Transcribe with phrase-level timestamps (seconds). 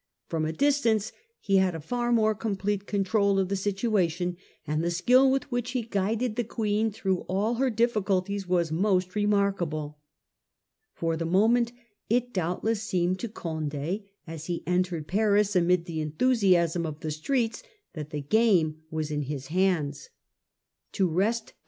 [0.25, 1.11] From a distance
[1.47, 4.35] lie had a far more complete control of the situation,
[4.65, 9.13] and the skill with which he guided the Queen through all her difficulties was most
[9.13, 9.99] remarkable.
[10.95, 11.71] For the moment
[12.09, 17.61] it doubtless seemed to Conde, as he entered Paris amid the enthusiasm of the streets,
[17.93, 20.09] that Difficulties g ame was m h is hands.
[20.93, 21.59] To wrest the of Condi.